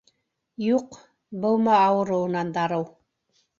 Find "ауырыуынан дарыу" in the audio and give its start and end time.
1.83-2.91